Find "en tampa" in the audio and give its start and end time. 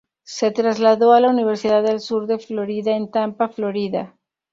2.97-3.49